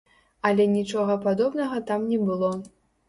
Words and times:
Але 0.47 0.65
нічога 0.77 1.17
падобнага 1.25 1.77
там 1.93 2.11
не 2.15 2.19
было. 2.31 2.51